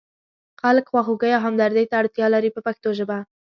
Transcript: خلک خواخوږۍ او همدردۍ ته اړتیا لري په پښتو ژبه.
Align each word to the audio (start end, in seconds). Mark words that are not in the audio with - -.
خلک 0.61 0.85
خواخوږۍ 0.91 1.31
او 1.33 1.41
همدردۍ 1.45 1.85
ته 1.89 1.95
اړتیا 2.01 2.27
لري 2.33 2.49
په 2.53 2.61
پښتو 2.67 2.89
ژبه. 2.99 3.17